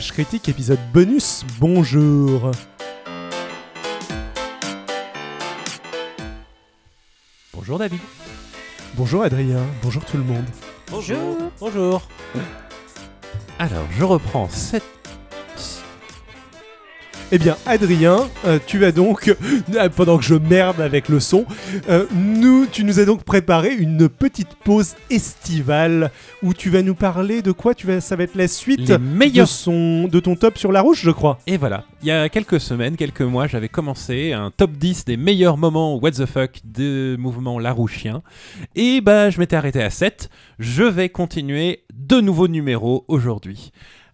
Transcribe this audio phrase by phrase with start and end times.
[0.00, 1.44] H Critique, épisode bonus.
[1.58, 2.52] Bonjour.
[7.52, 8.00] Bonjour David.
[8.94, 9.60] Bonjour Adrien.
[9.82, 10.46] Bonjour tout le monde.
[10.90, 11.36] Bonjour.
[11.60, 12.00] Bonjour.
[13.58, 14.99] Alors, je reprends cette
[17.32, 19.32] Eh bien, Adrien, euh, tu vas donc,
[19.74, 21.44] euh, pendant que je merde avec le son,
[21.88, 26.10] euh, nous, tu nous as donc préparé une petite pause estivale
[26.42, 28.86] où tu vas nous parler de quoi tu vas, Ça va être la suite les
[28.86, 29.46] de, meilleurs.
[29.46, 31.38] son, de ton top sur la rouge, je crois.
[31.46, 35.16] Et voilà, il y a quelques semaines, quelques mois, j'avais commencé un top 10 des
[35.16, 38.22] meilleurs moments what the fuck de mouvement Larouchien.
[38.74, 40.30] Et bah, je m'étais arrêté à 7.
[40.58, 43.70] Je vais continuer de nouveaux numéros aujourd'hui.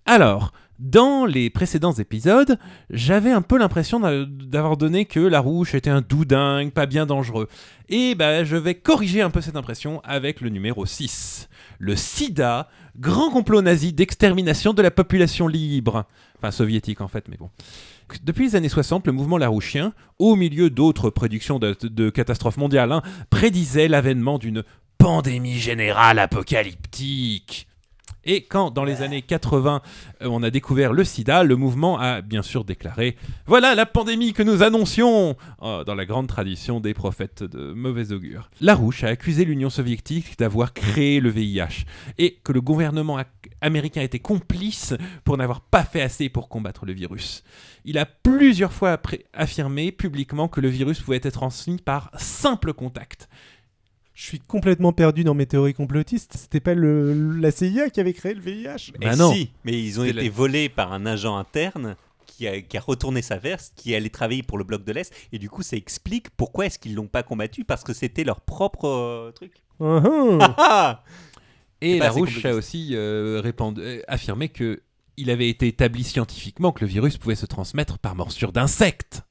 [0.07, 2.59] Alors, dans les précédents épisodes,
[2.91, 7.49] j'avais un peu l'impression d'a- d'avoir donné que Larouche était un doudingue, pas bien dangereux.
[7.89, 11.49] Et bah, je vais corriger un peu cette impression avec le numéro 6.
[11.79, 16.05] Le sida, grand complot nazi d'extermination de la population libre.
[16.39, 17.51] Enfin, soviétique en fait, mais bon.
[18.23, 22.93] Depuis les années 60, le mouvement larouchien, au milieu d'autres prédictions de, de catastrophes mondiales,
[22.93, 24.63] hein, prédisait l'avènement d'une
[24.99, 27.67] pandémie générale apocalyptique.
[28.29, 29.83] Et quand, dans les années 80,
[30.23, 34.33] euh, on a découvert le sida, le mouvement a bien sûr déclaré Voilà la pandémie
[34.33, 38.51] que nous annoncions Oh, Dans la grande tradition des prophètes de mauvais augure.
[38.61, 41.87] Larouche a accusé l'Union soviétique d'avoir créé le VIH
[42.19, 43.19] et que le gouvernement
[43.61, 47.45] américain était complice pour n'avoir pas fait assez pour combattre le virus.
[47.85, 49.01] Il a plusieurs fois
[49.35, 53.29] affirmé publiquement que le virus pouvait être transmis par simple contact.
[54.17, 56.33] Je suis complètement perdu dans mes théories complotistes.
[56.39, 59.31] C'était pas le, la CIA qui avait créé le VIH Bah Eh non.
[59.31, 62.81] si, mais ils ont été la- volés par un agent interne qui a, qui a
[62.81, 65.77] retourné sa veste, qui allait travailler pour le bloc de l'Est, et du coup ça
[65.77, 69.53] explique pourquoi est-ce qu'ils l'ont pas combattu, parce que c'était leur propre euh, truc.
[69.81, 70.39] Uhum.
[70.41, 71.05] Ah
[71.83, 74.83] Et pas assez Larouche a aussi euh, répandu- euh, affirmé que
[75.19, 79.23] il avait été établi scientifiquement que le virus pouvait se transmettre par morsure d'insectes.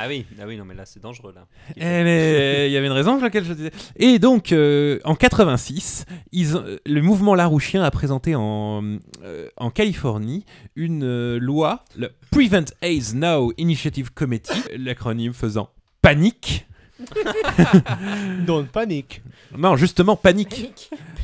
[0.00, 1.46] Ah oui, ah oui, non mais là c'est dangereux là.
[1.76, 3.72] Eh, mais il y avait une raison pour laquelle je disais.
[3.96, 8.82] Et donc, euh, en 86, ils ont- euh, le mouvement larouchien a présenté en,
[9.24, 10.44] euh, en Californie
[10.76, 15.70] une loi, le Prevent AIDS Now Initiative Committee, l'acronyme faisant
[16.00, 16.64] panique.
[18.46, 19.22] Don't panic.
[19.56, 20.70] Non, justement, panique.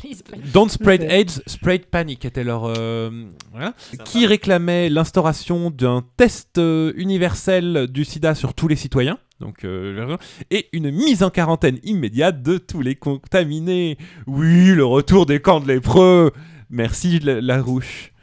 [0.00, 0.22] Please.
[0.52, 1.02] Don't spread.
[1.02, 2.64] AIDS, spread panic était leur.
[2.64, 3.10] euh,
[3.52, 3.74] voilà.
[4.04, 9.18] Qui réclamait l'instauration d'un test euh, universel du sida sur tous les citoyens.
[9.40, 10.16] Donc, euh,
[10.50, 13.98] et une mise en quarantaine immédiate de tous les contaminés.
[14.26, 16.32] Oui, le retour des camps de lépreux.
[16.70, 18.13] Merci la, Larouche.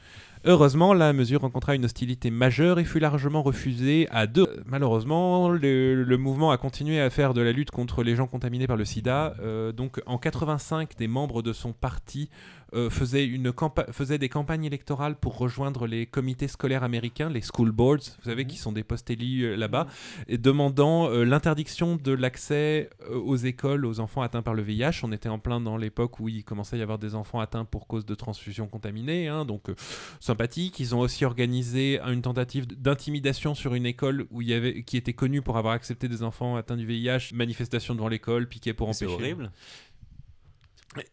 [0.43, 4.47] Heureusement, la mesure rencontra une hostilité majeure et fut largement refusée à deux.
[4.47, 8.65] Euh, Malheureusement, le, mouvement a continué à faire de la lutte contre les gens contaminés
[8.65, 9.35] par le sida.
[9.39, 12.29] Euh, donc, en 85, des membres de son parti
[12.73, 13.51] euh, faisaient, une
[13.91, 18.45] faisaient des campagnes électorales pour rejoindre les comités scolaires américains, les school boards, vous savez,
[18.45, 19.87] qui sont des postes élus euh, là-bas,
[20.27, 25.01] et demandant euh, l'interdiction de l'accès euh, aux écoles aux enfants atteints par le VIH.
[25.03, 27.65] On était en plein dans l'époque où il commençait à y avoir des enfants atteints
[27.65, 29.75] pour cause de transfusion contaminée, hein, donc euh,
[30.19, 30.79] sympathique.
[30.79, 34.97] Ils ont aussi organisé une tentative d'intimidation sur une école où il y avait, qui
[34.97, 38.93] était connue pour avoir accepté des enfants atteints du VIH, manifestation devant l'école, piquet pour
[38.93, 39.21] C'est empêcher.
[39.23, 39.51] horrible.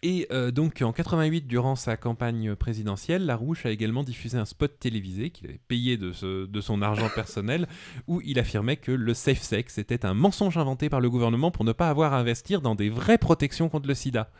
[0.02, 4.76] Et euh, donc en 88, durant sa campagne présidentielle, Larouche a également diffusé un spot
[4.80, 7.68] télévisé qu'il avait payé de, ce- de son argent personnel,
[8.08, 11.64] où il affirmait que le safe sex était un mensonge inventé par le gouvernement pour
[11.64, 14.30] ne pas avoir à investir dans des vraies protections contre le sida.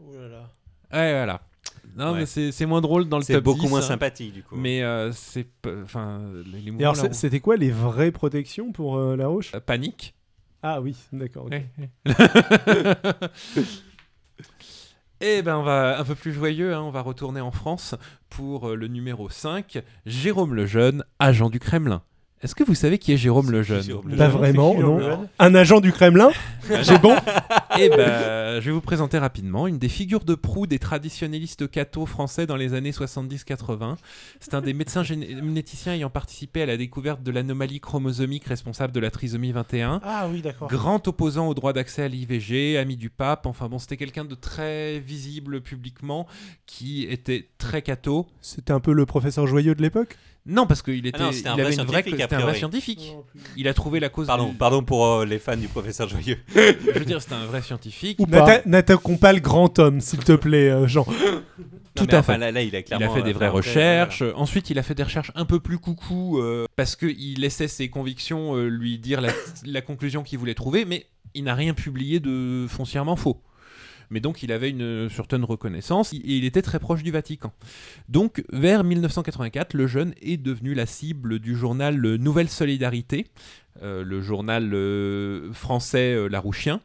[0.00, 0.28] Ouais,
[0.90, 1.40] voilà.
[1.96, 2.20] Non, Ouais.
[2.20, 3.82] mais c'est c'est moins drôle dans le C'est top beaucoup 10, moins hein.
[3.82, 4.54] sympathique du coup.
[4.56, 5.48] Mais euh, c'est
[5.84, 10.14] enfin les, alors, Larouche- c'était quoi les vraies protections pour euh, la roche Euh, panique.
[10.62, 11.46] Ah oui, d'accord.
[11.46, 11.60] ok.
[15.20, 17.94] Eh ben on va un peu plus joyeux, hein, on va retourner en France
[18.28, 22.02] pour euh, le numéro 5, Jérôme Lejeune, agent du Kremlin.
[22.42, 23.82] Est-ce que vous savez qui est Jérôme Lejeune?
[23.82, 25.28] Jérôme Pas vraiment, non.
[25.38, 26.30] Un agent du Kremlin?
[26.82, 27.14] J'ai bon?
[27.78, 32.06] Eh ben, je vais vous présenter rapidement une des figures de proue des traditionnalistes cathos
[32.06, 33.96] français dans les années 70-80.
[34.40, 39.00] C'est un des médecins généticiens ayant participé à la découverte de l'anomalie chromosomique responsable de
[39.00, 40.00] la trisomie 21.
[40.04, 40.68] Ah oui, d'accord.
[40.68, 44.34] Grand opposant au droit d'accès à l'IVG, ami du pape, enfin bon, c'était quelqu'un de
[44.34, 46.26] très visible publiquement,
[46.66, 48.26] qui était très catho.
[48.40, 50.18] C'était un peu le professeur joyeux de l'époque?
[50.44, 52.56] Non, parce qu'il était, Ah non, c'était un il avait une vraie, c'était un vrai
[52.56, 53.12] scientifique.
[53.56, 54.26] Il a trouvé la cause.
[54.26, 56.36] Pardon, du- pardon pour euh, les fans du professeur Joyeux.
[56.52, 58.18] Je veux dire, c'était un vrai scientifique.
[58.66, 61.06] N'attaquons pas le grand homme, s'il te plaît, euh, Jean.
[61.94, 62.38] Tout à enfin, fait.
[62.38, 63.10] Là, là, il a Il clairement.
[63.10, 64.22] a fait des euh, vraies recherches.
[64.34, 67.88] Ensuite, il a fait des recherches un peu plus coucou euh, parce qu'il laissait ses
[67.88, 69.32] convictions euh, lui dire la,
[69.64, 73.42] la conclusion qu'il voulait trouver, mais il n'a rien publié de foncièrement faux.
[74.10, 77.52] mais donc il avait une certaine reconnaissance et il était très proche du Vatican.
[78.08, 83.26] Donc vers 1984, le jeune est devenu la cible du journal Nouvelle Solidarité,
[83.82, 86.82] euh, le journal euh, français euh, Larouchien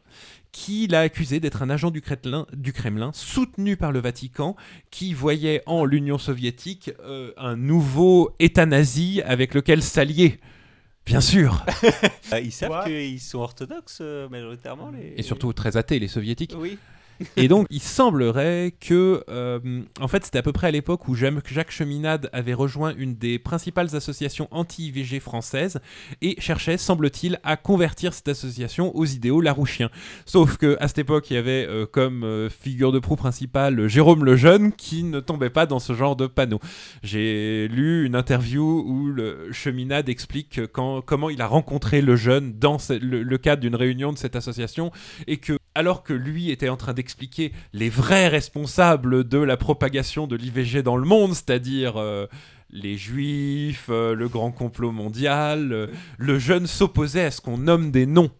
[0.52, 4.56] qui l'a accusé d'être un agent du, Kremlin, du Kremlin, soutenu par le Vatican,
[4.90, 10.40] qui voyait en l'Union soviétique euh, un nouveau État nazi avec lequel s'allier.
[11.06, 11.64] Bien sûr.
[12.30, 15.14] Ah, ils savent qu'ils sont orthodoxes euh, majoritairement les.
[15.16, 16.54] Et surtout très athées, les soviétiques.
[16.56, 16.78] Oui.
[17.36, 21.14] Et donc, il semblerait que, euh, en fait, c'était à peu près à l'époque où
[21.14, 25.80] Jacques Cheminade avait rejoint une des principales associations anti-IVG françaises
[26.22, 29.90] et cherchait, semble-t-il, à convertir cette association aux idéaux larouchiens.
[30.26, 33.88] Sauf que à cette époque, il y avait euh, comme euh, figure de proue principale
[33.88, 36.60] Jérôme Lejeune qui ne tombait pas dans ce genre de panneau.
[37.02, 39.14] J'ai lu une interview où
[39.52, 44.92] Cheminade explique comment il a rencontré Lejeune dans le cadre d'une réunion de cette association
[45.26, 50.26] et que alors que lui était en train d'expliquer les vrais responsables de la propagation
[50.26, 52.26] de l'IVG dans le monde, c'est-à-dire euh,
[52.68, 55.86] les juifs, euh, le grand complot mondial, euh,
[56.18, 58.32] le jeune s'opposait à ce qu'on nomme des noms.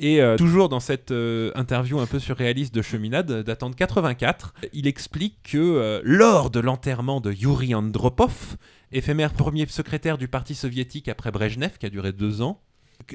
[0.00, 1.12] Et toujours dans cette
[1.54, 7.20] interview un peu surréaliste de Cheminade, datant de 84, il explique que lors de l'enterrement
[7.20, 8.56] de Yuri Andropov,
[8.90, 12.60] éphémère premier secrétaire du parti soviétique après Brejnev, qui a duré deux ans,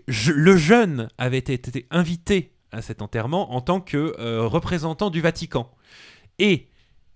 [0.08, 5.72] le jeune avait été invité à cet enterrement en tant que euh, représentant du Vatican.
[6.38, 6.68] Et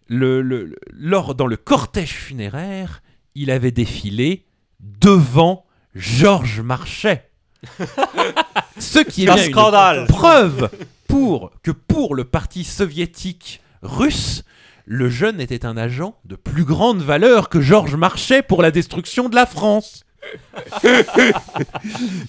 [0.07, 3.01] le, le- le- lors, dans le cortège funéraire,
[3.35, 4.45] il avait défilé
[4.79, 5.65] devant
[5.95, 7.29] Georges Marchais.
[8.79, 10.07] Ce qui est Un scandale.
[10.07, 10.69] preuve
[11.07, 14.43] pour que pour le parti soviétique russe,
[14.85, 19.29] le jeune était un agent de plus grande valeur que Georges Marchais pour la destruction
[19.29, 20.03] de la France.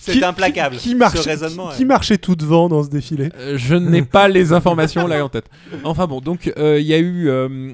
[0.01, 0.77] C'est implacable.
[0.77, 1.71] Qui, marche, Ce raisonnement.
[1.71, 5.29] qui, marchait tout devant dans ce défilé Euh, je n'ai pas les informations là en
[5.29, 5.47] tête.
[5.85, 7.73] Enfin bon, donc euh, il y a eu euh,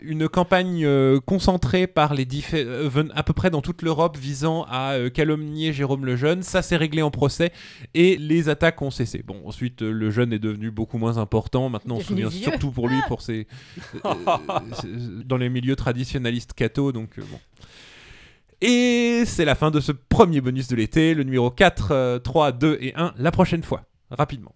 [0.00, 4.92] une campagne euh, concentrée par les euh, à peu près dans toute l'Europe visant à
[4.92, 6.42] euh, calomnier Jérôme Lejeune.
[6.42, 7.52] Ça s'est réglé en procès
[7.94, 9.22] et les attaques ont cessé.
[9.26, 11.68] Bon, ensuite euh, le jeune est devenu beaucoup moins important.
[11.68, 12.42] Maintenant, on se souvient vieux.
[12.42, 13.46] surtout pour lui pour ses
[14.04, 14.10] euh,
[15.24, 16.92] dans les milieux traditionnalistes catho.
[16.92, 17.38] Donc euh, bon.
[18.64, 22.52] Et c'est la fin de ce premier bonus de l'été, le numéro 4, euh, 3,
[22.52, 24.54] 2 et 1, la prochaine fois, rapidement.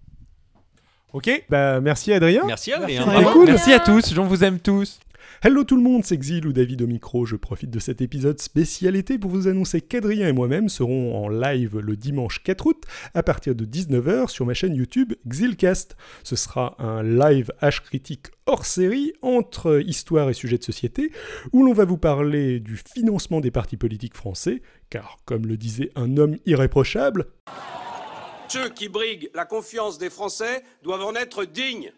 [1.12, 2.42] Ok, bah merci Adrien.
[2.46, 3.04] Merci Adrien.
[3.04, 3.16] Merci.
[3.16, 3.32] Adrien.
[3.32, 3.46] Cool.
[3.46, 5.00] Merci à tous, j'en vous aime tous.
[5.42, 7.26] Hello tout le monde, c'est Xil ou David au micro.
[7.26, 11.76] Je profite de cet épisode spécialité pour vous annoncer qu'Adrien et moi-même serons en live
[11.78, 15.94] le dimanche 4 août à partir de 19h sur ma chaîne YouTube Xilcast.
[16.22, 21.12] Ce sera un live H critique hors série entre histoire et sujet de société
[21.52, 25.90] où l'on va vous parler du financement des partis politiques français, car comme le disait
[25.96, 27.26] un homme irréprochable,
[28.48, 31.92] Ceux qui briguent la confiance des Français doivent en être dignes.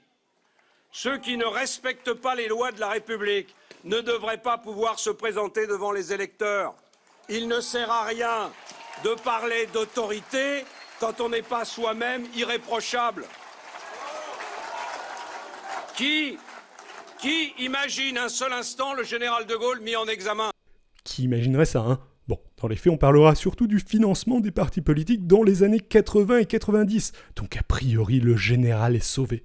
[0.91, 3.55] Ceux qui ne respectent pas les lois de la République
[3.85, 6.75] ne devraient pas pouvoir se présenter devant les électeurs.
[7.29, 8.51] Il ne sert à rien
[9.05, 10.65] de parler d'autorité
[10.99, 13.25] quand on n'est pas soi-même irréprochable.
[15.95, 16.39] Qui,
[17.59, 20.51] imagine un seul instant le général de Gaulle mis en examen?
[21.05, 21.99] Qui imaginerait ça, hein?
[22.61, 26.39] Dans les faits, on parlera surtout du financement des partis politiques dans les années 80
[26.39, 27.13] et 90.
[27.37, 29.45] Donc a priori, le général est sauvé.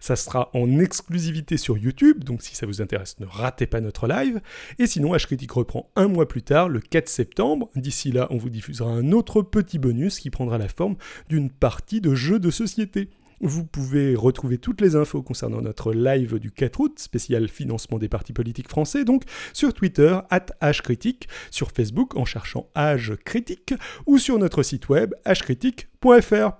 [0.00, 4.06] Ça sera en exclusivité sur YouTube, donc si ça vous intéresse, ne ratez pas notre
[4.06, 4.40] live.
[4.78, 7.68] Et sinon, H Critique reprend un mois plus tard, le 4 septembre.
[7.74, 10.96] D'ici là, on vous diffusera un autre petit bonus qui prendra la forme
[11.28, 13.08] d'une partie de jeu de société.
[13.44, 18.08] Vous pouvez retrouver toutes les infos concernant notre live du 4 août, spécial financement des
[18.08, 23.74] partis politiques français, donc sur Twitter, at hcritique, sur Facebook en cherchant Age Critique,
[24.06, 26.50] ou sur notre site web hcritique.fr.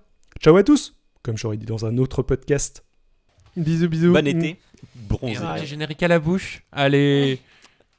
[0.41, 2.85] Ciao à tous, comme j'aurais dit dans un autre podcast.
[3.57, 4.13] Bisous, bisous.
[4.13, 4.49] Bon été.
[4.49, 4.57] Et
[5.09, 5.37] Bronzé.
[5.37, 6.65] un petit générique à la bouche.
[6.73, 7.39] Allez,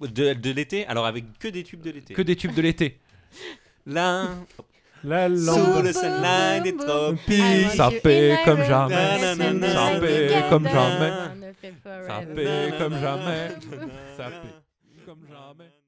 [0.02, 2.13] De, de l'été, alors avec que des tubes de l'été.
[2.13, 3.00] que des tubes de l'été.
[3.86, 4.30] Là,
[5.03, 7.72] La sous le sunlight des tropiques.
[7.75, 9.36] Ça paie comme jamais.
[9.74, 11.12] Ça paie comme jamais.
[11.83, 13.50] Ça Ça paie comme jamais.
[14.17, 15.83] Ça paie comme jamais.